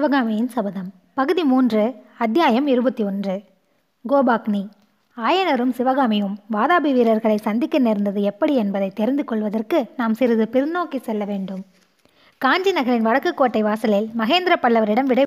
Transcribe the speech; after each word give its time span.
சிவகாமியின் 0.00 0.48
சபதம். 0.48 0.92
பகுதி 1.14 1.44
மூன்று 1.44 1.94
அத்தியாயம் 2.18 2.66
இருபத்தி 2.66 3.04
ஒன்று. 3.04 3.42
கோபாக்னி 4.08 4.70
ஆயனரும் 5.16 5.70
சிவகாமியும் 5.70 6.38
வாதாபி 6.52 6.92
வீரர்களை 6.92 7.36
சந்திக்க 7.36 7.78
நேர்ந்தது 7.78 8.22
எப்படி 8.22 8.54
என்பதை 8.54 8.90
தெரிந்து 8.90 9.24
கொள்வதற்கு 9.24 9.86
நாம் 9.96 10.14
சிறிது 10.14 10.48
பின்னோக்கி 10.52 11.00
செல்ல 11.00 11.24
வேண்டும். 11.24 11.64
காஞ்சி 12.38 12.72
நகரின் 12.72 13.02
வடக்கு 13.02 13.34
கோட்டை 13.34 13.62
வாசலில் 13.62 14.10
மகேந்திர 14.18 14.56
பல்லவரிடம் 14.62 15.04
விடை 15.04 15.24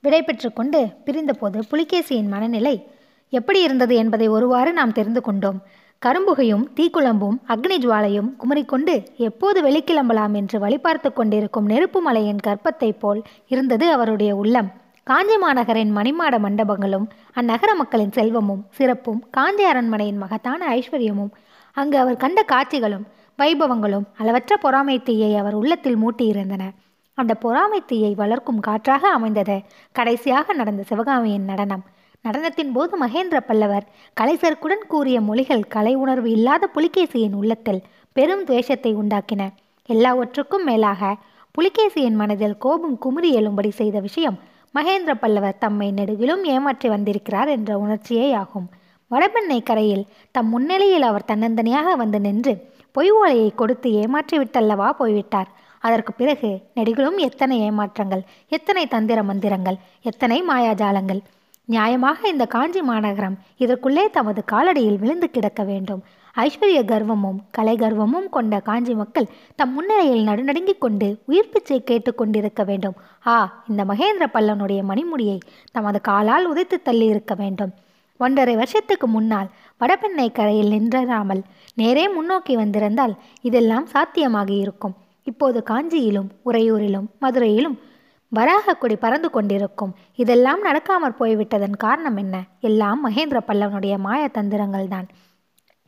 விடை 0.00 0.24
கொண்டு 0.54 0.88
பிரிந்தபோது 1.06 1.62
புலிகேசியின் 1.70 2.28
மனநிலை 2.28 2.86
எப்படி 3.28 3.62
இருந்தது 3.62 3.96
என்பதை 3.96 4.28
ஒருவாறு 4.28 4.72
நாம் 4.72 4.92
தெரிந்து 4.92 5.20
கொண்டோம். 5.20 5.62
கரும்புகையும் 6.04 6.64
தீக்குழம்பும் 6.76 7.36
அக்னி 7.48 7.76
ஜுவாலையும் 7.82 8.30
குமரிக்கொண்டு 8.38 8.94
எப்போது 9.16 9.58
வெளிக்கிளம்பலாம் 9.62 10.34
என்று 10.34 10.58
வழிபார்த்து 10.58 11.12
கொண்டிருக்கும் 11.12 11.64
நெருப்பு 11.64 12.00
மலையின் 12.00 12.40
கர்ப்பத்தைப் 12.46 12.98
போல் 12.98 13.22
இருந்தது 13.46 13.92
அவருடைய 13.92 14.36
உள்ளம். 14.36 14.68
காஞ்சி 15.04 15.36
மாநகரின் 15.36 15.92
மணிமாட 15.96 16.38
மண்டபங்களும் 16.38 17.06
அந்நகர 17.34 17.74
மக்களின் 17.74 18.12
செல்வமும் 18.12 18.62
சிறப்பும் 18.70 19.24
காஞ்சி 19.30 19.64
அரண்மனையின் 19.64 20.18
மகத்தான 20.18 20.68
ஐஸ்வர்யமும் 20.76 21.32
அங்கு 21.76 21.98
அவர் 21.98 22.16
கண்ட 22.16 22.42
காட்சிகளும் 22.42 23.06
வைபவங்களும் 23.38 24.06
அளவற்ற 24.18 24.56
பொறாமை 24.56 25.02
தீயை 25.02 25.36
அவர் 25.36 25.54
உள்ளத்தில் 25.54 25.98
மூட்டியிருந்தன. 25.98 26.62
அந்த 27.14 27.34
பொறாமை 27.34 27.82
தீயை 27.86 28.14
வளர்க்கும் 28.14 28.60
காற்றாக 28.60 29.08
அமைந்தது 29.08 29.62
கடைசியாக 29.92 30.52
நடந்த 30.52 30.82
சிவகாமியின் 30.82 31.44
நடனம். 31.44 31.84
நடனத்தின் 32.24 32.70
போது 32.72 32.94
மகேந்திர 33.02 33.38
பல்லவர் 33.40 33.86
கலைசருக்குடன் 34.16 34.84
கூறிய 34.92 35.16
மொழிகள் 35.20 35.64
கலை 35.68 35.92
உணர்வு 35.94 36.28
இல்லாத 36.30 36.68
புலிகேசியின் 36.74 37.36
உள்ளத்தில் 37.40 37.80
பெரும் 38.16 38.44
துவேஷத்தை 38.48 38.92
உண்டாக்கின. 38.94 39.42
எல்லாவற்றுக்கும் 39.88 40.64
மேலாக 40.64 41.10
புலிகேசியின் 41.54 42.16
மனதில் 42.20 42.56
கோபம் 42.58 42.96
குமுறி 42.98 43.30
எழும்படி 43.36 43.70
செய்த 43.80 43.96
விஷயம் 44.00 44.38
மகேந்திர 44.74 45.12
பல்லவர் 45.14 45.60
தம்மை 45.64 45.88
நெடுகிலும் 45.98 46.42
ஏமாற்றி 46.54 46.88
வந்திருக்கிறார் 46.94 47.52
என்ற 47.56 47.70
உணர்ச்சியே 47.78 48.28
ஆகும் 48.42 48.66
வடபெண்ணை 49.10 49.60
கரையில் 49.62 50.06
தம் 50.34 50.48
முன்னிலையில் 50.48 51.06
அவர் 51.10 51.28
தன்னந்தனியாக 51.28 51.88
வந்து 51.96 52.18
நின்று 52.20 52.54
பொய் 52.96 53.12
ஓலையை 53.18 53.48
கொடுத்து 53.54 53.88
ஏமாற்றி 54.00 54.36
விட்டல்லவா 54.38 54.88
போய்விட்டார். 55.00 55.48
அதற்கு 55.84 56.12
பிறகு 56.12 56.50
நெடுகிலும் 56.76 57.18
எத்தனை 57.28 57.56
ஏமாற்றங்கள் 57.68 58.22
எத்தனை 58.48 58.84
தந்திர 58.86 59.22
மந்திரங்கள் 59.22 59.78
எத்தனை 60.02 60.38
மாயாஜாலங்கள் 60.42 61.20
நியாயமாக 61.68 62.26
இந்த 62.26 62.46
காஞ்சி 62.46 62.82
மாநகரம் 62.82 63.38
இதற்குள்ளே 63.58 64.10
தமது 64.10 64.44
காலடியில் 64.52 64.98
விழுந்து 64.98 65.30
கிடக்க 65.30 65.62
வேண்டும். 65.62 66.02
ஐஸ்வர்ய 66.36 66.80
கர்வமும் 66.84 67.36
கலை 67.50 67.76
கர்வமும் 67.76 68.28
கொண்ட 68.30 68.60
காஞ்சி 68.60 68.94
மக்கள் 68.94 69.28
தம் 69.56 69.72
முன்னிலையில் 69.72 70.24
நடுநடுங்கிக் 70.24 70.80
கொண்டு 70.80 71.18
உயிர் 71.26 71.50
பிச்சை 71.50 71.82
கேட்டுக்கொண்டிருக்க 71.86 72.64
வேண்டும். 72.64 72.94
ஆ 73.26 73.64
இந்த 73.68 73.84
மகேந்திர 73.84 74.26
பல்லனுடைய 74.32 74.82
மணிமுடியை 74.88 75.38
தமது 75.72 76.00
காலால் 76.00 76.52
உதைத்து 76.52 76.82
தள்ளி 76.82 77.06
இருக்க 77.06 77.34
வேண்டும். 77.34 77.72
ஒன்றரை 78.16 78.54
வருஷத்துக்கு 78.54 79.06
முன்னால் 79.06 79.48
வடபெண்ணை 79.78 80.32
கரையில் 80.32 80.68
நின்றாமல் 80.68 81.42
நேரே 81.74 82.08
முன்னோக்கி 82.08 82.56
வந்திருந்தால் 82.56 83.14
இதெல்லாம் 83.40 83.86
சாத்தியமாகி 83.86 84.56
இருக்கும். 84.58 84.94
இப்போது 85.22 85.62
காஞ்சியிலும் 85.70 86.28
உறையூரிலும் 86.44 87.06
மதுரையிலும் 87.20 87.80
வராக 88.34 88.74
பறந்து 88.74 89.28
கொண்டிருக்கும். 89.30 89.92
இதெல்லாம் 90.14 90.60
நடக்காமற் 90.64 91.18
போய்விட்டதன் 91.18 91.76
காரணம் 91.76 92.16
என்ன? 92.16 92.36
எல்லாம் 92.60 93.00
மகேந்திர 93.08 93.38
பல்லவனுடைய 93.48 93.94
மாய 93.98 94.22
தந்திரங்கள் 94.34 94.88
தான். 94.88 95.06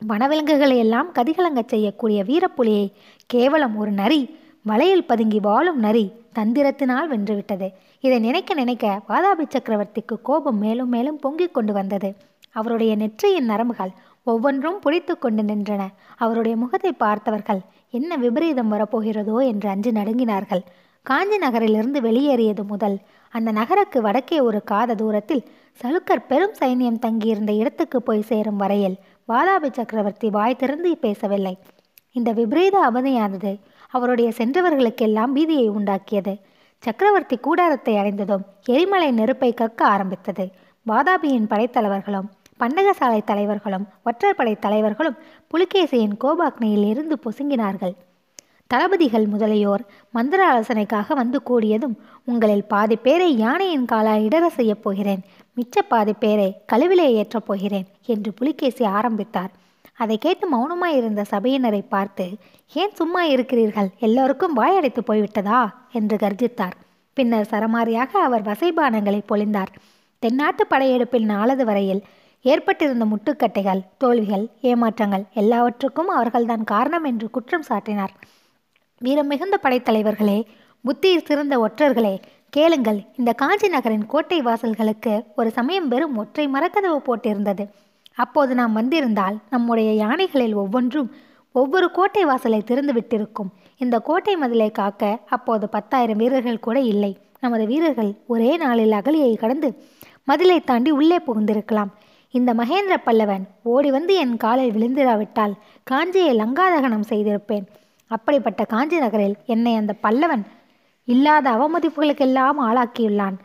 வனவிலங்குகளை 0.03 0.77
எல்லாம் 0.77 1.09
கதிகலங்கச் 1.15 1.69
செய்யக்கூடிய 1.69 2.19
வீரப்புலியை 2.23 2.87
கேவலம் 3.27 3.77
ஒரு 3.77 3.93
நரி 3.93 4.21
வலையில் 4.63 5.05
பதுங்கி 5.05 5.41
வாழும் 5.41 5.79
நரி 5.79 6.05
தந்திரத்தினால் 6.35 7.11
வென்றுவிட்டது. 7.13 7.69
இதை 8.05 8.19
நினைக்க 8.19 8.55
நினைக்க 8.55 8.87
வாதாபி 9.09 9.45
சக்கரவர்த்திக்கு 9.47 10.17
கோபம் 10.23 10.59
மேலும் 10.59 10.89
மேலும் 10.89 11.19
பொங்கிக் 11.19 11.55
கொண்டு 11.55 11.73
வந்தது. 11.73 12.11
அவருடைய 12.51 12.93
நெற்றியின் 12.97 13.51
நரம்புகள் 13.51 13.93
ஒவ்வொன்றும் 14.25 14.79
புடித்து 14.79 15.15
கொண்டு 15.19 15.43
நின்றன. 15.43 15.83
அவருடைய 16.17 16.55
முகத்தை 16.57 16.93
பார்த்தவர்கள் 16.93 17.61
என்ன 17.91 18.17
விபரீதம் 18.17 18.73
வரப்போகிறதோ? 18.73 19.37
என்று 19.47 19.69
அஞ்சு 19.69 19.91
நடுங்கினார்கள். 19.93 20.63
காஞ்சி 21.09 21.37
நகரிலிருந்து 21.39 21.99
வெளியேறியது 22.01 22.65
முதல். 22.65 22.97
அந்த 23.35 23.51
நகருக்கு 23.53 23.99
வடக்கே 24.03 24.39
ஒரு 24.41 24.59
காத 24.65 24.95
தூரத்தில் 24.95 25.43
சலுக்கர் 25.81 26.23
பெரும் 26.29 26.55
சைன்யம் 26.61 26.99
தங்கியிருந்த 26.99 27.53
இடத்துக்கு 27.53 27.99
போய் 28.03 28.29
சேரும் 28.31 28.57
வரையில் 28.57 28.97
வாதாபி 29.29 29.69
சக்கரவர்த்தி 29.73 30.29
வாய் 30.31 30.57
திறந்து 30.57 30.91
பேசவில்லை. 30.97 31.55
இந்த 32.13 32.31
விபரீத 32.33 32.77
அவதியானது 32.91 33.53
அவருடைய 33.91 34.29
சென்றவர்களுக்கெல்லாம் 34.39 35.35
பீதியை 35.37 35.69
உண்டாக்கியது. 35.79 36.35
சக்கரவர்த்தி 36.83 37.37
கூடாரத்தை 37.37 37.95
அடைந்ததும் 37.97 38.45
எரிமலை 38.65 39.11
நெருப்பை 39.11 39.51
கக்க 39.61 39.81
ஆரம்பித்தது. 39.95 40.47
வாதாபியின் 40.87 41.51
படைத்தலைவர்களும் 41.53 42.29
பண்டகசாலை 42.61 43.21
தலைவர்களும் 43.31 43.87
ஒற்றற்படை 44.05 44.57
தலைவர்களும் 44.59 45.17
புலிகேசியின் 45.51 46.19
கோபாக்னியில் 46.25 46.89
இருந்து 46.93 47.17
பொசுங்கினார்கள். 47.25 47.95
தளபதிகள் 48.67 49.27
முதலியோர் 49.27 49.85
மந்திர 50.11 50.41
ஆலோசனைக்காக 50.53 51.13
வந்து 51.15 51.41
கூடியதும் 51.51 51.95
உங்களில் 52.25 52.65
பாதி 52.65 52.97
பேரை 52.97 53.37
யானையின் 53.37 53.85
காலால் 53.85 54.21
இடர 54.21 54.47
செய்யப் 54.47 54.83
போகிறேன். 54.83 55.21
மிச்ச 55.57 55.83
பாதி 55.89 56.13
பேரை 56.13 56.57
கழுவிலே 56.73 57.07
ஏற்றப் 57.13 57.47
போகிறேன் 57.47 57.87
என்று 58.07 58.33
புலிகேசி 58.33 58.85
ஆரம்பித்தார். 58.85 59.51
அதை 59.97 60.19
கேட்டு 60.19 60.47
மௌனமாயிருந்த 60.49 61.25
சபையினரை 61.31 61.83
பார்த்து 61.89 62.37
ஏன் 62.75 62.95
சும்மா 62.95 63.25
இருக்கிறீர்கள்? 63.25 63.89
எல்லோருக்கும் 63.99 64.57
வாயடைத்து 64.57 64.99
போய்விட்டதா? 65.07 65.73
என்று 65.93 66.17
கர்ஜித்தார். 66.17 66.77
பின்னர் 67.13 67.49
சரமாரியாக 67.51 68.11
அவர் 68.11 68.43
வசைபானங்களை 68.43 69.21
பொழிந்தார். 69.29 69.73
தென்னாட்டு 70.19 70.67
படையெடுப்பில் 70.67 71.25
நாளது 71.25 71.65
வரையில் 71.65 72.03
ஏற்பட்டிருந்த 72.43 73.05
முட்டுக்கட்டைகள் 73.05 73.83
தோல்விகள் 73.99 74.49
ஏமாற்றங்கள் 74.63 75.25
எல்லாவற்றுக்கும் 75.35 76.09
அவர்கள்தான் 76.09 76.65
காரணம் 76.65 77.05
என்று 77.05 77.31
குற்றம் 77.31 77.65
சாட்டினார். 77.69 78.15
வீரம் 79.01 79.27
மிகுந்த 79.27 79.57
படைத்தலைவர்களே 79.63 80.37
புத்தியில் 80.85 81.25
சிறந்த 81.25 81.55
ஒற்றர்களே 81.59 82.13
கேளுங்கள் 82.51 83.01
இந்த 83.17 83.33
காஞ்சி 83.33 83.69
நகரின் 83.69 84.07
கோட்டை 84.07 84.39
வாசல்களுக்கு 84.41 85.25
ஒரு 85.37 85.51
சமயம் 85.51 85.89
வெறும் 85.89 86.17
ஒற்றை 86.17 86.45
மரக்கதவு 86.49 87.01
போட்டிருந்தது. 87.09 87.65
அப்போது 88.15 88.55
நாம் 88.55 88.73
வந்திருந்தால் 88.73 89.37
நம்முடைய 89.51 89.93
யானைகளில் 89.93 90.55
ஒவ்வொன்றும் 90.55 91.11
ஒவ்வொரு 91.53 91.91
கோட்டை 91.91 92.25
வாசலை 92.25 92.63
திறந்து 92.63 92.93
விட்டிருக்கும். 92.93 93.53
இந்த 93.77 93.99
கோட்டை 93.99 94.37
மதிலை 94.37 94.71
காக்க 94.71 95.19
அப்போது 95.27 95.69
பத்தாயிரம் 95.69 96.17
வீரர்கள் 96.17 96.65
கூட 96.67 96.81
இல்லை. 96.81 97.13
நமது 97.41 97.67
வீரர்கள் 97.67 98.13
ஒரே 98.27 98.57
நாளில் 98.57 98.93
அகலியை 98.93 99.33
கடந்து 99.37 99.71
மதிலை 100.25 100.61
தாண்டி 100.61 100.91
உள்ளே 100.91 101.19
புகுந்திருக்கலாம். 101.27 101.91
இந்த 102.31 102.55
மகேந்திர 102.55 102.97
பல்லவன் 103.05 103.45
ஓடி 103.63 103.91
வந்து 103.91 104.15
என் 104.15 104.37
காலில் 104.37 104.77
விழுந்திராவிட்டால் 104.77 105.57
காஞ்சியை 105.91 106.33
லங்காதகனம் 106.43 107.11
செய்திருப்பேன். 107.11 107.67
அப்படிப்பட்ட 108.07 108.65
காஞ்சி 108.65 108.99
நகரில் 108.99 109.37
என்னை 109.47 109.75
அந்த 109.75 109.95
பல்லவன் 110.03 110.45
இல்லாத 111.05 111.47
அவமதிப்புகளுக்கெல்லாம் 111.51 112.61
ஆளாக்கியுள்ளான். 112.69 113.37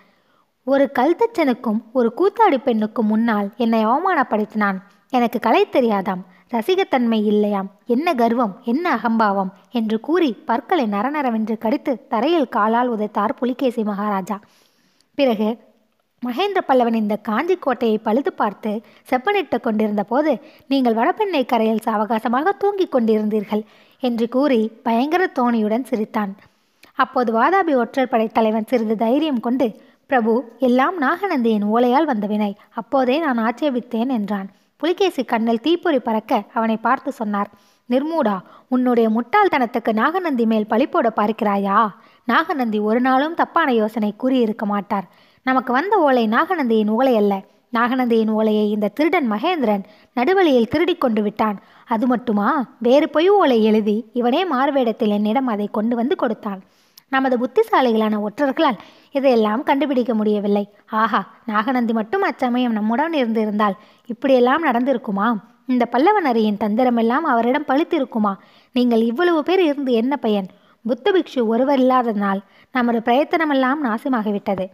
ஒரு 0.64 0.92
கல்தச்சனுக்கும் 1.00 1.80
ஒரு 1.94 2.10
கூத்தாடி 2.18 2.58
பெண்ணுக்கும் 2.58 3.06
முன்னால் 3.06 3.48
என்னை 3.58 3.86
அவமானப்படுத்தினான். 3.86 4.78
எனக்கு 5.10 5.40
கலை 5.40 5.68
தெரியாதாம் 5.72 6.22
ரசிகத்தன்மை 6.52 7.20
இல்லையாம் 7.24 7.70
என்ன 7.86 8.14
கர்வம் 8.14 8.54
என்ன 8.64 8.86
அகம்பாவம் 8.92 9.52
என்று 9.72 10.00
கூறி 10.00 10.34
பற்களை 10.34 10.86
நரநரவென்று 10.86 11.58
கடித்து 11.58 12.08
தரையில் 12.08 12.50
காலால் 12.50 12.92
உதைத்தார் 12.92 13.38
புலிகேசி 13.40 13.84
மகாராஜா. 13.84 14.40
பிறகு 15.14 15.48
மகேந்திர 16.26 16.62
பல்லவன் 16.68 16.98
இந்த 17.02 17.16
காஞ்சி 17.28 17.56
கோட்டையை 17.56 17.96
பழுது 18.08 18.32
பார்த்து 18.40 18.72
செப்பனிட்டு 19.10 19.58
கொண்டிருந்த 19.60 20.04
போது 20.04 20.32
நீங்கள் 20.72 20.98
வடபெண்ணை 20.98 21.42
கரையில் 21.46 21.82
சாவகாசமாக 21.86 22.52
தூங்கிக் 22.62 22.92
கொண்டிருந்தீர்கள் 22.96 23.64
என்று 24.04 24.26
கூறி 24.36 24.60
பயங்கர 24.88 25.24
தோணியுடன் 25.40 25.88
சிரித்தான். 25.90 26.34
அப்போது 27.04 27.30
வாதாபி 27.38 27.74
ஒற்றர் 27.84 28.12
படை 28.12 28.28
தலைவன் 28.38 28.70
சிறிது 28.72 28.98
தைரியம் 29.04 29.42
கொண்டு 29.48 29.68
பிரபு 30.10 30.34
எல்லாம் 30.68 30.96
நாகநந்தியின் 31.06 31.66
ஓலையால் 31.74 32.10
வந்த 32.12 32.28
வினை 32.34 32.52
அப்போதே 32.82 33.16
நான் 33.26 33.42
ஆட்சேபித்தேன் 33.48 34.14
என்றான். 34.18 34.48
புலிகேசி 34.82 35.24
கண்ணில் 35.34 35.64
தீப்பொறி 35.66 36.00
பறக்க 36.08 36.42
அவனை 36.58 36.78
பார்த்து 36.86 37.12
சொன்னார் 37.22 37.52
நிர்மூடா 37.90 38.36
உன்னுடைய 38.76 39.08
முட்டாள்தனத்துக்கு 39.18 39.92
நாகநந்தி 40.02 40.46
மேல் 40.52 40.70
பழிப்போட 40.70 41.08
பார்க்கிறாயா? 41.20 41.80
நாகநந்தி 42.28 42.80
ஒரு 42.90 43.02
நாளும் 43.10 43.38
தப்பான 43.42 43.70
யோசனை 43.82 44.14
கூறியிருக்க 44.22 44.66
மாட்டார். 44.66 45.10
நமக்கு 45.44 45.74
வந்த 45.74 45.98
ஓலை 45.98 46.28
நாகநந்தியின் 46.28 46.90
ஓலை 46.90 47.16
அல்ல. 47.16 47.42
நாகநந்தியின் 47.74 48.30
ஓலையை 48.30 48.72
இந்த 48.72 48.88
திருடன் 48.88 49.32
மகேந்திரன் 49.32 49.84
நடுவழியில் 50.16 50.68
திருடி 50.68 50.96
கொண்டு 50.96 51.22
விட்டான். 51.22 51.60
அது 51.86 52.08
மட்டுமா? 52.08 52.66
வேறு 52.80 53.10
பொய் 53.10 53.30
ஓலை 53.30 53.64
எழுதி 53.64 54.06
இவனே 54.14 54.52
மாறுவேடத்தில் 54.52 55.08
என்னிடம் 55.08 55.48
அதை 55.48 55.70
கொண்டு 55.72 55.96
வந்து 55.96 56.16
கொடுத்தான். 56.16 56.62
நமது 57.10 57.38
புத்திசாலிகளான 57.38 58.20
ஒற்றர்களால் 58.28 58.78
இதையெல்லாம் 59.12 59.64
கண்டுபிடிக்க 59.64 60.14
முடியவில்லை. 60.14 60.70
ஆஹா 60.90 61.28
நாகநந்தி 61.46 61.94
மட்டும் 61.94 62.22
அச்சமயம் 62.22 62.72
நம்முடன் 62.72 63.14
இருந்திருந்தால் 63.14 63.76
இப்படியெல்லாம் 64.06 64.66
நடந்திருக்குமா? 64.66 65.34
இந்த 65.68 65.90
பல்லவநரியின் 65.92 66.62
தந்திரமெல்லாம் 66.64 67.26
அவரிடம் 67.32 67.66
பழுத்திருக்குமா? 67.68 68.34
நீங்கள் 68.74 69.02
இவ்வளவு 69.02 69.44
பேர் 69.44 69.62
இருந்து 69.62 69.92
என்ன 69.92 70.18
பயன்? 70.18 70.48
புத்த 70.84 71.12
பிக்ஷு 71.12 71.46
ஒருவர் 71.46 71.80
இல்லாததனால் 71.80 72.40
நமது 72.72 73.00
பிரயத்தனமெல்லாம் 73.00 73.78
நாசமாகிவிட்டது. 73.84 74.66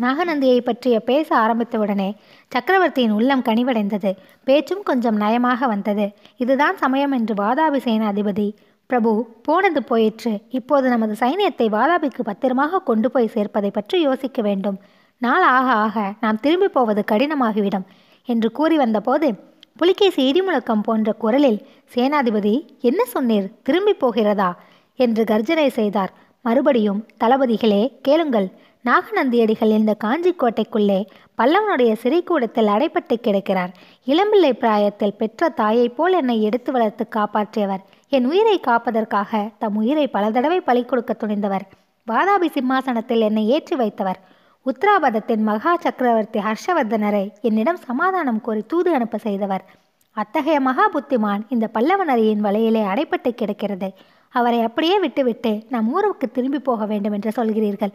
நாகநந்தியை 0.00 0.58
பற்றிய 0.60 1.00
பேச 1.00 1.28
ஆரம்பித்தவுடனே 1.36 2.08
சக்கரவர்த்தியின் 2.48 3.10
உள்ளம் 3.10 3.42
கனிவடைந்தது. 3.42 4.10
பேச்சும் 4.44 4.82
கொஞ்சம் 4.82 5.20
நயமாக 5.20 5.66
வந்தது. 5.66 6.06
இதுதான் 6.36 6.76
சமயம் 6.76 7.12
என்று 7.12 7.34
வாதாபி 7.34 7.80
சேனாதிபதி 7.84 8.48
பிரபு 8.86 9.12
போனது 9.42 9.82
போயிற்று. 9.82 10.32
இப்போது 10.48 10.88
நமது 10.88 11.14
சைனியத்தை 11.20 11.66
வாதாபிக்கு 11.68 12.22
பத்திரமாக 12.22 12.78
கொண்டு 12.78 13.10
போய் 13.10 13.34
சேர்ப்பதை 13.34 13.70
பற்றி 13.72 14.00
யோசிக்க 14.00 14.42
வேண்டும். 14.42 14.78
நாள் 15.22 15.42
ஆக 15.42 15.68
ஆக 15.84 16.14
நாம் 16.20 16.40
திரும்பி 16.40 16.68
போவது 16.68 17.04
கடினமாகிவிடும் 17.10 17.86
என்று 18.28 18.52
கூறி 18.52 18.76
வந்தபோது 18.76 19.28
புலிகேசி 19.76 20.22
இடிமுழக்கம் 20.30 20.82
போன்ற 20.82 21.12
குரலில் 21.12 21.60
சேனாதிபதி 21.94 22.54
என்ன 22.80 23.00
சொன்னீர்? 23.14 23.46
திரும்பி 23.62 23.92
போகிறதா? 23.92 24.50
என்று 24.98 25.24
கர்ஜனை 25.24 25.68
செய்தார். 25.68 26.12
மறுபடியும் 26.44 27.06
தளபதிகளே 27.24 27.82
கேளுங்கள். 28.02 28.48
நாகநந்தியடிகள் 28.84 29.70
இந்த 29.70 29.94
காஞ்சி 29.94 30.34
கோட்டைக்குள்ளே 30.34 31.06
பல்லவனுடைய 31.38 31.92
சிறைக்கூடத்தில் 32.02 32.70
அடைப்பட்டு 32.74 33.14
கிடக்கிறார். 33.14 33.72
இளம்பிள்ளை 34.06 34.52
பிராயத்தில் 34.52 35.14
பெற்ற 35.14 35.48
தாயைப் 35.48 35.96
போல் 35.96 36.12
என்னை 36.12 36.42
எடுத்து 36.42 36.72
வளர்த்து 36.72 37.06
காப்பாற்றியவர். 37.16 37.82
என் 38.08 38.26
உயிரை 38.26 38.60
காப்பதற்காக 38.60 39.50
தம் 39.58 39.76
உயிரை 39.76 40.08
பல 40.08 40.30
தடவை 40.30 40.60
பலி 40.60 40.84
கொடுக்க 40.84 41.16
துணிந்தவர். 41.18 41.64
வாதாபி 42.10 42.50
சிம்மாசனத்தில் 42.50 43.20
என்னை 43.20 43.48
ஏற்றி 43.48 43.76
வைத்தவர். 43.76 44.20
உத்தராபதத்தின் 44.66 45.42
மகா 45.42 45.76
சக்கரவர்த்தி 45.76 46.38
ஹர்ஷவர்தனரை 46.38 47.32
என்னிடம் 47.40 47.76
சமாதானம் 47.76 48.40
கோரி 48.40 48.62
தூது 48.66 48.94
அனுப்ப 48.94 49.18
செய்தவர். 49.18 49.64
அத்தகைய 50.12 50.60
மகா 50.60 50.90
புத்திமான் 50.90 51.42
இந்த 51.48 51.70
பல்லவனரியின் 51.74 52.44
வலையிலே 52.44 52.82
அடைப்பட்டு 52.92 53.30
கிடக்கிறது. 53.30 53.92
அவரை 54.28 54.60
அப்படியே 54.60 54.98
விட்டுவிட்டு 54.98 55.62
நம் 55.68 55.92
ஊருக்கு 55.92 56.30
திரும்பி 56.30 56.58
போக 56.58 56.86
வேண்டும் 56.86 57.12
என்று 57.12 57.30
சொல்கிறீர்கள். 57.36 57.92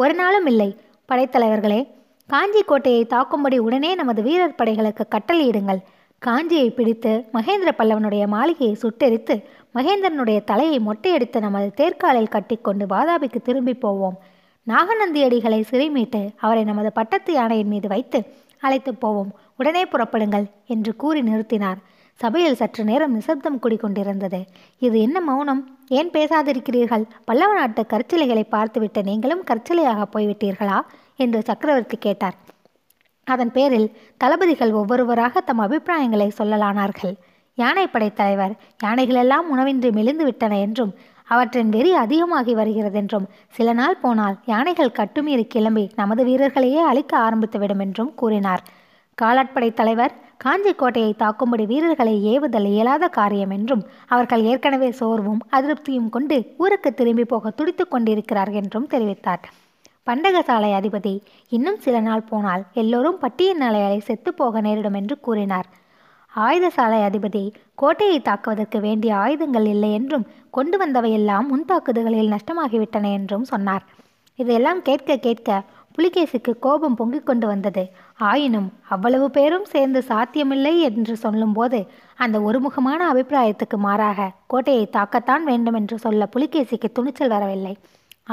ஒரு 0.00 0.14
நாளும் 0.14 0.46
இல்லை. 0.46 0.68
படைத்தலைவர்களே 1.08 1.80
காஞ்சி 2.26 2.60
கோட்டையை 2.62 3.06
தாக்கும்படி 3.10 3.56
உடனே 3.58 3.94
நமது 3.94 4.20
வீரர் 4.22 4.54
படைகளுக்கு 4.58 5.04
கட்டளையிடுங்கள். 5.14 5.80
காஞ்சியை 6.26 6.68
பிடித்து 6.70 7.10
மகேந்திர 7.32 7.70
பல்லவனுடைய 7.78 8.26
மாளிகையை 8.26 8.76
சுட்டெரித்து 8.82 9.34
மகேந்திரனுடைய 9.74 10.38
தலையை 10.44 10.78
மொட்டையடித்து 10.86 11.40
நமது 11.40 11.68
தேர்காலில் 11.76 12.32
கட்டிக்கொண்டு 12.34 12.86
வாதாபிக்கு 12.86 13.40
திரும்பி 13.42 13.74
போவோம். 13.74 14.16
நாகநந்தியடிகளை 14.66 15.60
சிறைமீட்டு 15.60 16.22
அவரை 16.36 16.64
நமது 16.64 16.92
பட்டத்து 16.92 17.32
யானையின் 17.32 17.72
மீது 17.74 17.88
வைத்து 17.88 18.20
அழைத்து 18.60 18.94
போவோம். 18.94 19.32
உடனே 19.56 19.84
புறப்படுங்கள் 19.84 20.46
என்று 20.66 20.96
கூறி 20.96 21.22
நிறுத்தினார். 21.22 21.80
சபையில் 22.20 22.54
சற்று 22.54 22.82
நேரம் 22.84 23.14
நிசப்தம் 23.14 23.58
குடிக்கொண்டிருந்தது 23.62 24.40
இது 24.78 24.96
என்ன 25.00 25.20
மௌனம்? 25.20 25.62
ஏன் 25.88 26.10
பேசாதிருக்கிறீர்கள்? 26.10 27.04
பல்லவ 27.24 27.54
நாட்டு 27.54 27.82
கற்சிலைகளை 27.82 28.44
பார்த்துவிட்டு 28.48 29.02
நீங்களும் 29.02 29.44
கற்சிலையாக 29.50 30.06
போய்விட்டீர்களா? 30.14 30.78
என்று 31.16 31.42
சக்கரவர்த்தி 31.42 31.96
கேட்டார். 31.96 32.36
அதன் 33.26 33.52
பேரில் 33.52 33.88
தளபதிகள் 34.16 34.72
ஒவ்வொருவராக 34.72 35.40
தம் 35.40 35.58
அபிப்பிராயங்களை 35.58 36.28
சொல்லலானார்கள். 36.38 37.14
யானைப்படை 37.58 38.10
தலைவர் 38.12 38.54
யானைகளெல்லாம் 38.84 39.48
உணவின்றி 39.52 39.90
மெலிந்து 39.92 40.24
விட்டன 40.24 40.58
என்றும் 40.58 40.92
அவற்றின் 41.28 41.68
வெறி 41.68 41.90
அதிகமாகி 41.94 42.52
வருகிறதென்றும் 42.54 43.26
சில 43.48 43.72
நாள் 43.72 44.00
போனால் 44.00 44.36
யானைகள் 44.44 44.96
கட்டுமீறி 44.98 45.44
கிளம்பி 45.46 45.84
நமது 45.96 46.24
வீரர்களையே 46.24 46.80
அழிக்க 46.90 47.12
ஆரம்பித்துவிடும் 47.18 47.82
என்றும் 47.86 48.14
கூறினார். 48.14 48.62
காலாட்படை 49.18 49.70
தலைவர் 49.74 50.14
காஞ்சி 50.40 50.72
கோட்டையை 50.72 51.10
தாக்கும்படி 51.18 51.64
வீரர்களை 51.66 52.12
ஏவுதல் 52.32 52.68
இயலாத 52.70 53.04
காரியம் 53.08 53.50
என்றும் 53.50 53.82
அவர்கள் 54.06 54.42
ஏற்கனவே 54.42 54.88
சோர்வும் 54.90 55.42
அதிருப்தியும் 55.52 56.08
கொண்டு 56.08 56.36
ஊருக்கு 56.56 56.90
திரும்பி 56.94 57.24
போக 57.24 57.50
துடித்துக் 57.50 57.90
கொண்டிருக்கிறார் 57.90 58.52
என்றும் 58.60 58.86
தெரிவித்தார். 58.90 59.42
பண்டகசாலை 60.06 60.70
அதிபதி 60.78 61.14
இன்னும் 61.48 61.78
சில 61.78 62.00
நாள் 62.00 62.28
போனால் 62.30 62.64
எல்லோரும் 62.74 63.18
பட்டியின் 63.18 63.62
நிலையை 63.64 64.00
செத்து 64.00 64.32
போக 64.34 64.60
நேரிடும் 64.60 64.98
என்று 65.00 65.16
கூறினார். 65.20 65.68
ஆயுதசாலை 66.32 67.00
அதிபதி 67.08 67.44
கோட்டையை 67.74 68.18
தாக்குவதற்கு 68.20 68.80
வேண்டிய 68.80 69.12
ஆயுதங்கள் 69.16 69.66
இல்லை 69.66 69.92
என்றும் 69.92 70.28
கொண்டு 70.50 70.78
வந்தவையெல்லாம் 70.78 71.48
முன்தாக்குதல்களில் 71.52 72.34
நஷ்டமாகிவிட்டன 72.34 73.10
என்றும் 73.18 73.44
சொன்னார். 73.44 73.84
இதையெல்லாம் 74.40 74.80
கேட்க 74.82 75.16
கேட்க 75.16 75.62
புலிகேசிக்கு 75.96 76.52
கோபம் 76.58 76.96
பொங்கிக் 76.98 77.26
கொண்டு 77.28 77.46
வந்தது. 77.46 77.82
ஆயினும் 78.28 78.68
அவ்வளவு 78.88 79.26
பேரும் 79.30 79.64
சேர்ந்து 79.64 80.00
சாத்தியமில்லை 80.02 80.74
என்று 80.80 81.14
சொல்லும்போது 81.16 81.78
அந்த 82.16 82.36
ஒருமுகமான 82.40 83.00
அபிப்பிராயத்துக்கு 83.12 83.76
மாறாக 83.76 84.28
கோட்டையை 84.46 84.84
தாக்கத்தான் 84.90 85.44
வேண்டும் 85.44 85.74
என்று 85.74 85.98
சொல்ல 85.98 86.28
புலிகேசிக்கு 86.36 86.88
துணிச்சல் 86.92 87.28
வரவில்லை. 87.28 87.74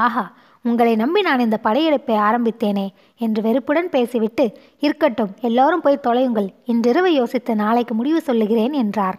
ஆஹா 0.06 0.26
உங்களை 0.66 0.94
நம்பி 0.96 1.22
நான் 1.22 1.46
இந்த 1.46 1.58
படையெடுப்பை 1.58 2.16
ஆரம்பித்தேனே 2.28 2.88
என்று 3.18 3.42
வெறுப்புடன் 3.42 3.90
பேசிவிட்டு 3.90 4.46
இருக்கட்டும் 4.80 5.32
எல்லோரும் 5.42 5.82
போய் 5.82 6.06
தொலையுங்கள் 6.08 6.50
இன்றிரவு 6.66 7.12
யோசித்து 7.14 7.56
நாளைக்கு 7.56 7.94
முடிவு 7.94 8.22
சொல்லுகிறேன் 8.22 8.74
என்றார். 8.84 9.18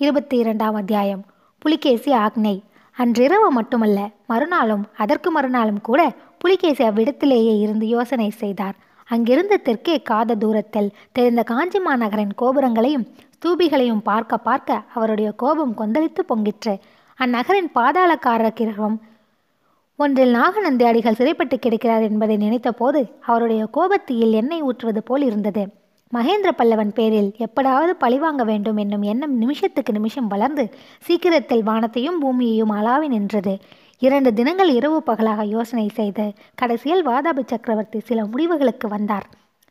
இருபத்தி 0.00 0.36
இரண்டாம் 0.36 0.74
அத்தியாயம். 0.74 1.24
புலிகேசி 1.58 2.10
ஆக்னை 2.24 2.54
அன்றிரவு 2.98 3.48
மட்டுமல்ல 3.52 3.98
மறுநாளும் 4.26 4.84
அதற்கு 4.96 5.30
மறுநாளும் 5.30 5.80
கூட 5.80 6.00
புலிகேசி 6.38 6.82
அவ்விடத்திலேயே 6.84 7.52
இருந்து 7.60 7.86
யோசனை 7.88 8.30
செய்தார். 8.30 8.74
அங்கிருந்து 9.08 9.56
தெற்கே 9.62 9.94
காத 10.02 10.34
தூரத்தில் 10.34 10.88
தெரிந்த 11.12 11.42
காஞ்சி 11.42 11.78
மாநகரின் 11.78 12.32
கோபுரங்களையும் 12.36 13.06
ஸ்தூபிகளையும் 13.36 14.02
பார்க்க 14.02 14.38
பார்க்க 14.38 14.80
அவருடைய 14.94 15.32
கோபம் 15.32 15.76
கொந்தளித்து 15.78 16.24
பொங்கிற்று. 16.30 16.74
அந்நகரின் 17.18 17.70
பாதாளக்கார 17.78 18.50
கிரகம் 18.52 18.96
ஒன்றில் 19.98 20.30
நாகநந்தி 20.30 20.84
அடிகள் 20.84 21.18
சிறைப்பட்டு 21.20 21.58
கிடக்கிறார் 21.58 22.02
என்பதை 22.02 22.36
நினைத்தபோது 22.36 23.02
அவருடைய 23.20 23.62
கோபத்தீயில் 23.76 24.38
எண்ணெய் 24.40 24.62
ஊற்றுவது 24.62 25.02
போல் 25.04 25.22
இருந்தது. 25.22 25.62
மகேந்திர 26.14 26.50
பல்லவன் 26.58 26.88
பேரில் 26.88 27.34
எப்படாவது 27.38 27.90
பழிவாங்க 27.90 28.44
வேண்டும் 28.44 28.76
என்னும் 28.76 29.02
எண்ணம் 29.02 29.36
நிமிஷத்துக்கு 29.36 29.92
நிமிஷம் 29.92 30.26
வளர்ந்து 30.26 30.70
சீக்கிரத்தில் 31.00 31.62
வானத்தையும் 31.62 32.18
பூமியையும் 32.18 32.72
அளாவி 32.72 33.08
நின்றது. 33.08 33.58
இரண்டு 33.98 34.32
தினங்கள் 34.32 34.70
இரவு 34.70 35.02
பகலாக 35.02 35.44
யோசனை 35.44 35.88
செய்து 35.88 36.32
கடைசியில் 36.54 37.06
வாதாபி 37.08 37.42
சக்கரவர்த்தி 37.46 38.00
சில 38.00 38.24
முடிவுகளுக்கு 38.24 38.88
வந்தார். 38.88 39.26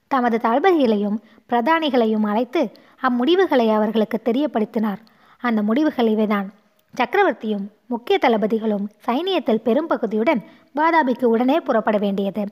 தமது 0.07 0.39
தளபதிகளையும் 0.43 1.17
பிரதானிகளையும் 1.49 2.25
அழைத்து 2.25 2.71
அம்முடிவுகளை 3.01 3.73
அவர்களுக்கு 3.73 4.19
தெரியப்படுத்தினார். 4.23 5.01
அந்த 5.39 5.61
முடிவுகள் 5.61 6.07
இவைதான். 6.07 6.47
சக்கரவர்த்தியும் 6.93 7.65
முக்கிய 7.85 8.19
தளபதிகளும் 8.21 8.85
சைனியத்தில் 9.05 9.65
பெரும்பகுதியுடன் 9.65 10.43
வாதாபிக்கு 10.75 11.25
உடனே 11.25 11.59
புறப்பட 11.59 11.97
வேண்டியது. 11.97 12.45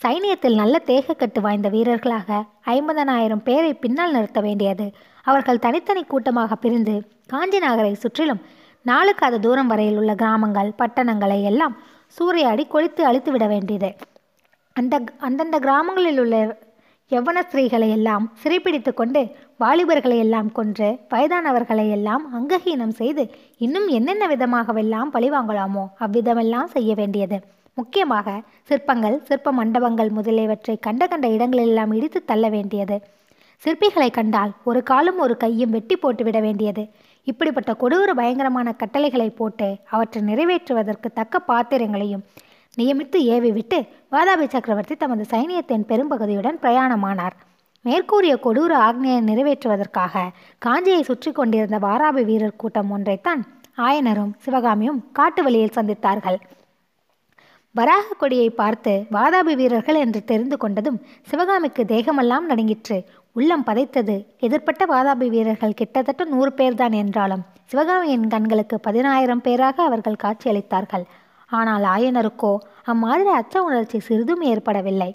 சைனியத்தில் 0.00 0.58
நல்ல 0.60 0.76
தேகக்கட்டு 0.86 1.40
வாய்ந்த 1.40 1.68
வீரர்களாக 1.74 2.38
ஐம்பதனாயிரம் 2.74 3.42
பேரை 3.48 3.72
பின்னால் 3.82 4.14
நிறுத்த 4.16 4.40
வேண்டியது. 4.46 4.86
அவர்கள் 5.26 5.60
தனித்தனி 5.64 6.02
கூட்டமாக 6.04 6.56
பிரிந்து 6.62 6.94
காஞ்சி 7.32 7.58
நகரை 7.64 7.92
சுற்றிலும் 7.94 8.40
நாளுக்கு 8.84 9.24
அது 9.26 9.38
தூரம் 9.40 9.70
வரையில் 9.72 9.98
உள்ள 10.00 10.12
கிராமங்கள் 10.22 10.70
பட்டணங்களை 10.80 11.38
எல்லாம் 11.50 11.76
சூறையாடி 12.16 12.64
கொளித்து 12.74 13.02
அழித்து 13.10 13.30
விட 13.32 13.46
வேண்டியது. 13.46 13.90
அந்த 14.76 14.94
அந்தந்த 15.28 15.56
கிராமங்களில் 15.66 16.20
உள்ள 16.24 16.36
யவன 17.10 17.38
ஸ்திரீகளை 17.46 17.88
எல்லாம் 17.98 18.26
சிறைப்பிடித்து 18.42 18.92
கொண்டு 18.94 19.22
வாலிபர்களை 19.62 20.18
எல்லாம் 20.26 20.52
கொன்று 20.58 20.88
வயதானவர்களை 21.12 21.88
எல்லாம் 21.96 22.24
அங்ககீனம் 22.38 22.94
செய்து 23.00 23.24
இன்னும் 23.64 23.88
என்னென்ன 23.98 24.26
விதமாகவெல்லாம் 24.34 25.10
பழிவாங்கலாமோ 25.16 25.84
அவ்விதமெல்லாம் 26.04 26.70
செய்ய 26.76 26.92
வேண்டியது. 26.94 27.38
முக்கியமாக 27.74 28.28
சிற்பங்கள் 28.68 29.16
சிற்ப 29.28 29.52
மண்டபங்கள் 29.52 30.10
முதலியவற்றை 30.10 30.74
கண்ட 30.86 31.06
கண்ட 31.06 31.26
இடங்களெல்லாம் 31.28 31.92
இடித்து 31.94 32.20
தள்ள 32.24 32.48
வேண்டியது. 32.48 32.96
சிற்பிகளை 33.62 34.10
கண்டால் 34.10 34.52
ஒரு 34.64 34.82
காலும் 34.82 35.18
ஒரு 35.18 35.36
கையும் 35.36 35.70
வெட்டி 35.70 35.96
போட்டுவிட 35.96 36.40
வேண்டியது. 36.40 36.84
இப்படிப்பட்ட 37.24 37.72
கொடூர 37.72 38.10
பயங்கரமான 38.20 38.68
கட்டளைகளை 38.72 39.30
போட்டு 39.30 39.68
அவற்றை 39.90 40.22
நிறைவேற்றுவதற்கு 40.22 41.08
தக்க 41.14 41.40
பாத்திரங்களையும் 41.50 42.24
நியமித்து 42.78 43.18
ஏவிவிட்டு 43.34 43.78
வாதாபி 44.12 44.46
சக்கரவர்த்தி 44.48 44.96
தமது 44.96 45.24
சைனியத்தின் 45.30 45.88
பெரும்பகுதியுடன் 45.88 46.62
பிரயாணமானார். 46.62 47.36
மேற்கூறிய 47.84 48.34
கொடூர 48.36 48.72
ஆக்னியை 48.88 49.20
நிறைவேற்றுவதற்காக 49.28 50.24
காஞ்சியை 50.66 51.02
சுற்றி 51.02 51.32
கொண்டிருந்த 51.32 51.78
வாராபி 51.78 52.24
வீரர் 52.24 52.60
கூட்டம் 52.62 52.90
ஒன்றைத்தான் 52.96 53.42
ஆயனரும் 53.78 54.32
சிவகாமியும் 54.38 55.00
காட்டு 55.12 55.42
வழியில் 55.42 55.76
சந்தித்தார்கள். 55.76 56.38
வராக 57.74 58.14
கொடியை 58.20 58.48
பார்த்து 58.50 58.92
வாதாபி 59.14 59.52
வீரர்கள் 59.58 59.98
என்று 60.04 60.20
தெரிந்து 60.30 60.56
கொண்டதும் 60.62 60.98
சிவகாமிக்கு 61.30 61.82
தேகமெல்லாம் 61.92 62.48
நடுங்கிற்று. 62.50 62.96
உள்ளம் 63.36 63.64
பதைத்தது. 63.68 64.16
எதிர்ப்பட்ட 64.46 64.82
வாதாபி 64.90 65.26
வீரர்கள் 65.34 65.78
கிட்டத்தட்ட 65.78 66.22
நூறு 66.24 66.50
பேர்தான் 66.58 66.94
என்றாலும் 67.02 67.44
சிவகாமியின் 67.70 68.26
கண்களுக்கு 68.34 68.76
பதினாயிரம் 68.86 69.42
பேராக 69.46 69.76
அவர்கள் 69.82 70.22
காட்சியளித்தார்கள். 70.24 71.04
ஆனால் 71.50 71.84
ஆயனருக்கோ 71.94 72.52
அம்மாதிரி 72.92 73.30
அச்ச 73.38 73.62
உணர்ச்சி 73.68 74.00
சிறிதும் 74.08 74.44
ஏற்படவில்லை. 74.50 75.10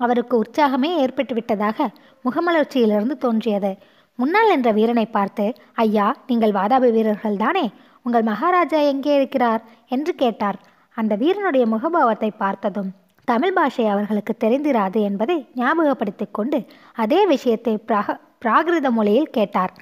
அவருக்கு 0.00 0.34
உற்சாகமே 0.42 0.90
ஏற்பட்டு 1.04 1.34
விட்டதாக 1.34 1.88
முகமலர்ச்சியிலிருந்து 2.24 3.16
தோன்றியது. 3.26 3.72
முன்னால் 4.18 4.52
என்ற 4.56 4.68
வீரனை 4.78 5.06
பார்த்து 5.18 5.46
ஐயா 5.84 6.08
நீங்கள் 6.26 6.56
வாதாபி 6.58 6.90
வீரர்கள் 6.96 7.40
தானே 7.44 7.64
உங்கள் 8.06 8.28
மகாராஜா 8.30 8.80
எங்கே 8.92 9.14
இருக்கிறார்? 9.20 9.62
என்று 9.94 10.12
கேட்டார். 10.14 10.58
அந்த 10.96 11.12
வீரனுடைய 11.16 11.64
முகபாவத்தை 11.66 12.30
பார்த்ததும் 12.38 12.90
தமிழ் 13.28 13.54
பாஷை 13.56 13.84
அவர்களுக்கு 13.86 14.32
தெரிந்திராது 14.44 14.98
என்பதை 15.08 15.36
ஞாபகப்படுத்தி 15.54 16.26
கொண்டு 16.30 16.58
அதே 17.02 17.20
விஷயத்தை 17.26 17.74
பிராக 17.88 18.16
பிராகிருத 18.44 18.88
மொழியில் 18.90 19.34
கேட்டார். 19.36 19.72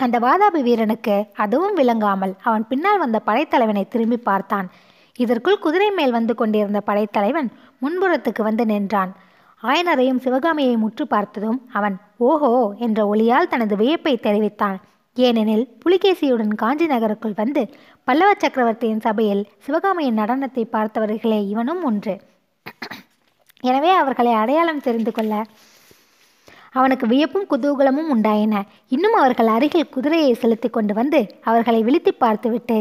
அந்த 0.00 0.16
வாதாபி 0.18 0.60
வீரனுக்கு 0.68 1.16
அதுவும் 1.44 1.76
விளங்காமல் 1.80 2.34
அவன் 2.42 2.64
பின்னால் 2.70 2.98
வந்த 2.98 3.18
படைத்தலைவனை 3.26 3.84
திரும்பி 3.88 4.18
பார்த்தான். 4.28 4.68
இதற்குள் 5.18 5.62
குதிரை 5.64 5.90
மேல் 5.90 6.16
வந்து 6.18 6.34
கொண்டிருந்த 6.34 6.80
படைத்தலைவன் 6.80 7.48
முன்புறத்துக்கு 7.82 8.42
வந்து 8.42 8.64
நின்றான். 8.66 9.12
ஆயனரையும் 9.62 10.22
சிவகாமியையும் 10.24 10.84
முற்று 10.84 11.04
பார்த்ததும் 11.06 11.58
அவன் 11.72 11.96
ஓஹோ 12.28 12.52
என்ற 12.78 13.00
ஒளியால் 13.06 13.50
தனது 13.52 13.76
வியப்பை 13.76 14.14
தெரிவித்தான். 14.20 14.78
ஏனெனில் 15.16 15.64
புலிகேசியுடன் 15.82 16.52
காஞ்சி 16.54 16.86
நகருக்குள் 16.86 17.40
வந்து 17.40 17.62
பல்லவ 18.08 18.30
சக்கரவர்த்தியின் 18.42 19.02
சபையில் 19.04 19.42
சிவகாமியின் 19.64 20.16
நடனத்தை 20.20 20.62
பார்த்தவர்களே 20.72 21.38
இவனும் 21.50 21.82
ஒன்று. 21.88 22.14
எனவே 23.68 23.90
அவர்களை 23.98 24.32
அடையாளம் 24.40 24.82
தெரிந்து 24.86 25.12
கொள்ள 25.16 25.34
அவனுக்கு 26.78 27.06
வியப்பும் 27.12 27.46
குதூகலமும் 27.52 28.10
உண்டாயின. 28.14 28.54
இன்னும் 28.94 29.16
அவர்கள் 29.18 29.50
அருகில் 29.54 29.92
குதிரையை 29.94 30.32
செலுத்தி 30.42 30.68
கொண்டு 30.68 30.94
வந்து 30.98 31.20
அவர்களை 31.50 31.80
விழித்து 31.88 32.12
பார்த்துவிட்டு 32.14 32.78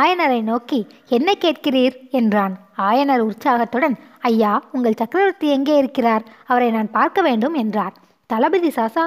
ஆயனரை 0.00 0.40
நோக்கி 0.50 0.80
என்ன 1.18 1.34
கேட்கிறீர்? 1.44 1.96
என்றான். 2.20 2.54
ஆயனர் 2.88 3.24
உற்சாகத்துடன் 3.28 3.96
ஐயா 4.30 4.52
உங்கள் 4.76 4.98
சக்கரவர்த்தி 5.02 5.48
எங்கே 5.56 5.76
இருக்கிறார்? 5.82 6.24
அவரை 6.50 6.70
நான் 6.76 6.94
பார்க்க 6.98 7.20
வேண்டும் 7.28 7.58
என்றார். 7.64 7.96
தளபதி 8.30 8.72
சசா 8.78 9.06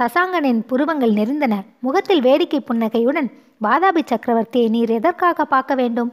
சசாங்கனின் 0.00 0.60
புருவங்கள் 0.66 1.12
நெறிந்தன 1.12 1.54
முகத்தில் 1.80 2.20
வேடிக்கை 2.20 2.60
புன்னகையுடன் 2.60 3.28
வாதாபி 3.62 4.02
சக்கரவர்த்தியை 4.06 4.68
நீர் 4.68 4.90
எதற்காக 4.90 5.44
பார்க்க 5.44 5.74
வேண்டும்? 5.74 6.10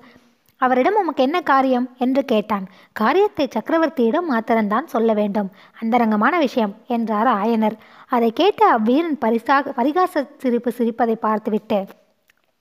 அவரிடம் 0.62 0.96
உமக்கு 0.96 1.24
என்ன 1.24 1.42
காரியம்? 1.42 1.90
என்று 1.98 2.26
கேட்டான். 2.26 2.66
காரியத்தை 2.94 3.48
சக்கரவர்த்தியிடம் 3.56 4.30
மாத்திரம்தான் 4.30 4.88
சொல்ல 4.88 5.14
வேண்டும். 5.14 5.50
அந்தரங்கமான 5.82 6.38
விஷயம் 6.38 6.76
என்றார் 6.88 7.28
ஆயனர். 7.28 7.76
அதை 8.08 8.32
கேட்ட 8.32 8.78
அவ்வீரன் 8.78 9.20
பரிசாக 9.20 9.74
பரிகாச 9.84 10.24
சிரிப்பு 10.38 10.72
சிரிப்பதை 10.72 11.16
பார்த்துவிட்டு 11.16 11.80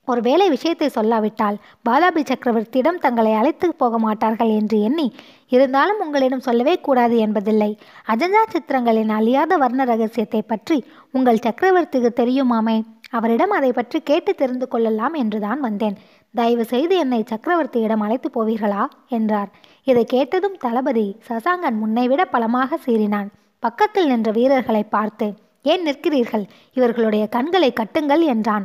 ஒருவேளை 0.08 0.46
விஷயத்தை 0.48 0.86
சொல்லாவிட்டால் 0.94 1.56
பாலாபி 1.88 2.22
சக்கரவர்த்தியிடம் 2.30 3.02
தங்களை 3.04 3.32
அழைத்து 3.32 3.66
போக 3.72 3.98
மாட்டார்கள் 3.98 4.50
என்று 4.60 4.78
எண்ணி 4.80 5.06
இருந்தாலும் 5.48 6.00
உங்களிடம் 6.00 6.46
சொல்லவே 6.46 6.74
கூடாது 6.80 7.16
என்பதில்லை. 7.16 7.68
அஜந்தா 8.06 8.42
சித்திரங்களின் 8.54 9.12
அழியாத 9.18 9.56
வர்ண 9.56 9.84
ரகசியத்தை 9.84 10.42
பற்றி 10.42 10.78
உங்கள் 11.10 11.44
சக்கரவர்த்திக்கு 11.46 12.10
தெரியுமாமே? 12.20 12.76
அவரிடம் 13.10 13.50
அதை 13.50 13.70
பற்றி 13.72 13.98
கேட்டு 14.00 14.32
தெரிந்து 14.34 14.68
கொள்ளலாம் 14.68 15.14
என்றுதான் 15.14 15.60
வந்தேன். 15.60 15.96
தயவு 16.34 16.64
செய்து 16.64 16.94
என்னை 16.96 17.22
சக்கரவர்த்தியிடம் 17.30 18.04
அழைத்து 18.04 18.28
போவீர்களா? 18.36 18.82
என்றார். 19.08 19.50
இதை 19.86 20.04
கேட்டதும் 20.04 20.58
தளபதி 20.58 21.06
சசாங்கன் 21.28 21.80
முன்னைவிட 21.82 22.24
பலமாக 22.24 22.78
சீறினான். 22.86 23.30
பக்கத்தில் 23.62 24.06
நின்ற 24.06 24.30
வீரர்களை 24.30 24.84
பார்த்து 24.96 25.26
ஏன் 25.62 25.84
நிற்கிறீர்கள்? 25.86 26.44
இவர்களுடைய 26.76 27.24
கண்களை 27.26 27.68
கட்டுங்கள் 27.80 28.22
என்றான். 28.26 28.64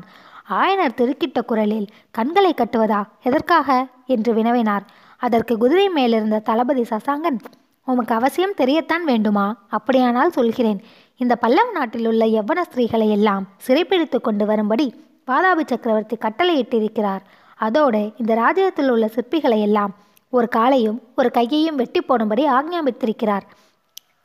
ஆயனர் 0.50 0.94
திருக்கிட்ட 0.98 1.46
குரலில் 1.46 1.88
கண்களை 2.12 2.54
கட்டுவதா? 2.54 3.04
எதற்காக? 3.24 3.88
என்று 4.06 4.34
வினவினார். 4.34 4.86
அதற்கு 5.18 5.58
குதிரை 5.58 5.90
மேலிருந்த 5.90 6.40
தளபதி 6.40 6.82
சசாங்கன் 6.82 7.40
உமக்கு 7.86 8.16
அவசியம் 8.16 8.54
தெரியத்தான் 8.58 9.04
வேண்டுமா? 9.06 9.66
அப்படியானால் 9.70 10.32
சொல்கிறேன். 10.32 10.82
இந்த 11.18 11.36
பல்லவ 11.36 11.72
நாட்டில் 11.72 12.06
உள்ள 12.06 12.26
எவ்வன 12.26 12.62
ஸ்திரீகளை 12.72 13.10
எல்லாம் 13.10 13.48
சிறைப்பிடித்து 13.58 14.22
கொண்டு 14.22 14.46
வரும்படி 14.46 14.94
பாதாபி 15.28 15.66
சக்கரவர்த்தி 15.66 16.18
கட்டளையிட்டிருக்கிறார். 16.22 17.20
அதோடு 17.56 18.14
இந்த 18.18 18.34
ராஜ்யத்தில் 18.34 18.90
உள்ள 18.90 19.06
சிற்பிகளை 19.06 19.62
எல்லாம் 19.62 19.96
ஒரு 20.30 20.48
காலையும் 20.48 21.02
ஒரு 21.16 21.32
கையையும் 21.32 21.76
வெட்டி 21.76 22.02
போடும்படி 22.02 22.50
ஆக்ஞாபித்திருக்கிறார். 22.50 23.42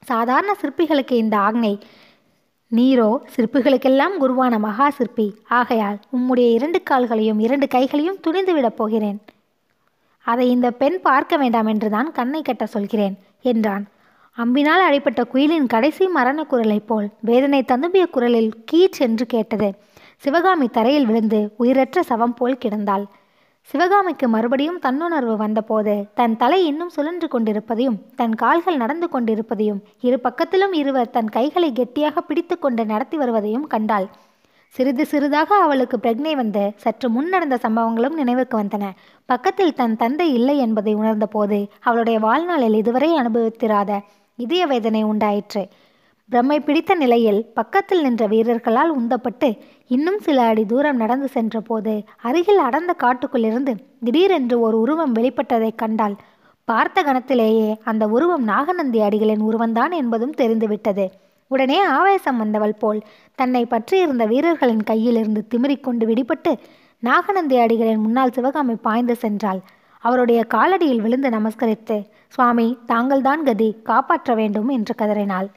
சாதாரண 0.05 0.55
சிற்பிகளுக்கு 0.61 1.13
இந்த 1.13 1.37
ஆக்ஞை 1.37 1.81
நீரோ 2.77 3.09
சிற்பிகளுக்கெல்லாம் 3.35 4.15
குருவான 4.21 4.59
மகா 4.59 4.91
சிற்பி 4.91 5.27
ஆகையால் 5.49 5.99
உம்முடைய 6.17 6.47
இரண்டு 6.53 6.83
கால்களையும் 6.91 7.39
இரண்டு 7.39 7.67
கைகளையும் 7.69 8.21
துணிந்து 8.21 8.53
விடப் 8.55 8.77
போகிறேன். 8.77 9.19
அதை 10.27 10.51
இந்த 10.51 10.69
பெண் 10.71 10.97
பார்க்க 11.01 11.37
வேண்டாம் 11.37 11.67
என்றுதான் 11.67 12.09
கண்ணை 12.13 12.43
கட்ட 12.43 12.67
சொல்கிறேன் 12.67 13.15
என்றான். 13.43 13.85
அம்பினால் 14.39 14.85
அடைப்பட்ட 14.89 15.23
குயிலின் 15.25 15.67
கடைசி 15.67 16.07
மரண 16.07 16.45
குரலைப் 16.45 16.87
போல் 16.87 17.09
வேதனை 17.21 17.61
தந்துபிய 17.69 18.05
குரலில் 18.11 18.51
கீச் 18.73 18.99
என்று 18.99 19.27
கேட்டது. 19.27 19.69
சிவகாமி 20.17 20.69
தரையில் 20.69 21.07
விழுந்து 21.07 21.41
உயிரற்ற 21.57 22.03
சவம் 22.03 22.35
போல் 22.35 22.61
கிடந்தாள். 22.65 23.05
சிவகாமிக்கு 23.73 24.29
மறுபடியும் 24.29 24.81
தன்னுணர்வு 24.83 25.35
வந்தபோது 25.37 25.93
தன் 26.15 26.37
தலை 26.37 26.59
இன்னும் 26.67 26.91
சுழன்று 26.91 27.29
கொண்டிருப்பதையும் 27.29 27.97
தன் 28.17 28.35
கால்கள் 28.35 28.77
நடந்து 28.77 29.09
கொண்டிருப்பதையும் 29.09 29.79
இரு 30.01 30.19
பக்கத்திலும் 30.23 30.73
இருவர் 30.73 31.11
தன் 31.11 31.29
கைகளை 31.29 31.73
கெட்டியாக 31.73 32.21
பிடித்து 32.21 32.59
கொண்டு 32.59 32.85
நடத்தி 32.87 33.17
வருவதையும் 33.17 33.67
கண்டாள். 33.67 34.09
சிறிது 34.75 35.07
சிறிதாக 35.07 35.55
அவளுக்கு 35.55 35.99
பிரக்னை 36.03 36.35
வந்து 36.37 36.65
சற்று 36.77 37.09
முன் 37.11 37.29
நடந்த 37.29 37.59
சம்பவங்களும் 37.63 38.19
நினைவுக்கு 38.21 38.59
வந்தன. 38.59 38.85
பக்கத்தில் 39.27 39.75
தன் 39.75 39.97
தந்தை 39.97 40.29
இல்லை 40.33 40.59
என்பதை 40.59 40.95
உணர்ந்தபோது 40.95 41.61
அவளுடைய 41.81 42.19
வாழ்நாளில் 42.19 42.75
இதுவரை 42.75 43.11
அனுபவித்திராத 43.21 44.01
இதய 44.39 44.67
வேதனை 44.67 45.03
உண்டாயிற்று. 45.03 45.65
பிரம்மை 46.31 46.59
பிடித்த 46.65 46.95
நிலையில் 46.95 47.41
பக்கத்தில் 47.55 48.03
நின்ற 48.03 48.27
வீரர்களால் 48.27 48.93
உந்தப்பட்டு 48.99 49.49
இன்னும் 49.95 50.19
சில 50.19 50.43
அடி 50.43 50.63
தூரம் 50.67 50.97
நடந்து 50.97 51.29
சென்றபோது 51.29 51.93
அருகில் 52.23 52.59
அடர்ந்த 52.59 52.93
காட்டுக்குள்ளிருந்து 52.99 53.73
திடீரென்று 54.05 54.57
ஒரு 54.61 54.77
உருவம் 54.81 55.15
வெளிப்பட்டதைக் 55.15 55.81
கண்டாள் 55.83 56.15
பார்த்த 56.69 57.03
கணத்திலேயே 57.03 57.69
அந்த 57.85 58.05
உருவம் 58.07 58.45
நாகநந்தி 58.45 59.01
அடிகளின் 59.01 59.43
உருவம்தான் 59.49 59.93
என்பதும் 59.93 60.31
தெரிந்துவிட்டது. 60.31 61.07
உடனே 61.51 61.79
ஆவேசம் 61.91 62.39
வந்தவள் 62.39 62.77
போல் 62.79 63.01
தன்னை 63.39 63.63
பற்றியிருந்த 63.65 64.27
வீரர்களின் 64.27 64.85
கையிலிருந்து 64.91 65.43
திமிரிக்கொண்டு 65.51 66.07
விடுபட்டு 66.11 66.53
நாகநந்தி 67.03 67.57
அடிகளின் 67.57 68.05
முன்னால் 68.05 68.33
சிவகாமி 68.33 68.77
பாய்ந்து 68.87 69.17
சென்றாள். 69.23 69.61
அவருடைய 70.05 70.41
காலடியில் 70.55 71.01
விழுந்து 71.01 71.29
நமஸ்கரித்து 71.29 71.97
சுவாமி 72.29 72.69
தாங்கள்தான் 72.87 73.45
கதி 73.45 73.69
காப்பாற்ற 73.83 74.35
வேண்டும் 74.35 74.69
என்று 74.69 74.95
கதறினாள். 74.95 75.49